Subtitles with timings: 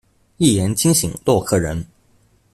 [0.37, 1.85] 一言驚醒洛克人